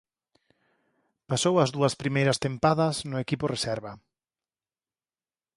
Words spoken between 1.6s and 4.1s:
dúas primeiras tempadas no equipo reserva.